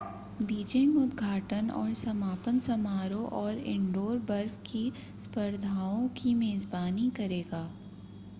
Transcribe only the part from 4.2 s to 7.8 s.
बर्फ की स्पर्धाओं की मेजबानी करेगा